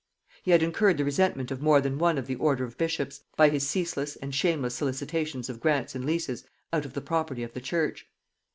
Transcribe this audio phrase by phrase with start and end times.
[0.41, 3.49] He had incurred the resentment of more than one of the order of bishops, by
[3.49, 6.43] his ceaseless and shameless solicitations of grants and leases
[6.73, 8.07] out of the property of the Church.